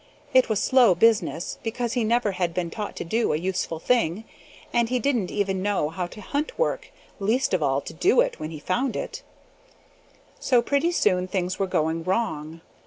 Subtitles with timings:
[0.33, 4.23] It was slow business, because he never had been taught to do a useful thing,
[4.73, 8.39] and he didn't even know how to hunt work, least of all to do it
[8.39, 9.21] when he found it;
[10.39, 12.61] so pretty soon things were going wrong.